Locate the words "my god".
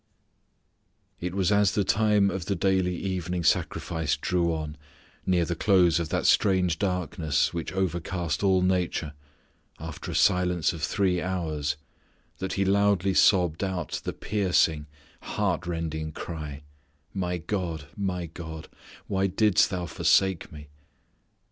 17.13-17.85, 17.95-18.69